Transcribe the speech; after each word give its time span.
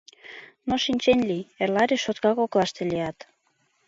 -Но 0.67 0.73
шинчен 0.83 1.19
лий: 1.29 1.47
эрла 1.61 1.83
решотка 1.91 2.31
коклаште 2.39 2.81
лият. 2.91 3.17